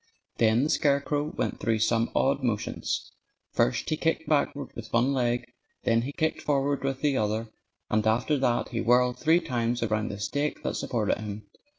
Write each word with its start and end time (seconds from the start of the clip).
Then 0.37 0.63
the 0.63 0.69
scarecrow 0.71 1.25
went 1.25 1.59
through 1.59 1.77
some 1.77 2.09
odd 2.15 2.41
motions. 2.41 3.11
First 3.51 3.87
he 3.91 3.95
kicked 3.97 4.27
backward 4.27 4.69
with 4.75 4.91
one 4.91 5.13
leg; 5.13 5.45
then 5.83 6.01
he 6.01 6.11
kicked 6.11 6.41
forward 6.41 6.83
with 6.83 7.01
the 7.01 7.17
other; 7.17 7.51
and 7.87 8.07
after 8.07 8.35
that 8.39 8.69
he 8.69 8.81
whirled 8.81 9.19
three 9.19 9.39
times 9.39 9.83
around 9.83 10.07
the 10.09 10.19
stake 10.19 10.63
that 10.63 10.75
supported 10.77 11.19
him. 11.19 11.45